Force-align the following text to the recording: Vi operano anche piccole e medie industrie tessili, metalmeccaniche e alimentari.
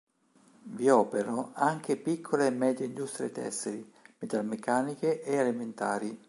Vi 0.63 0.89
operano 0.89 1.51
anche 1.53 1.95
piccole 1.95 2.47
e 2.47 2.49
medie 2.49 2.87
industrie 2.87 3.29
tessili, 3.31 3.87
metalmeccaniche 4.17 5.21
e 5.21 5.37
alimentari. 5.37 6.19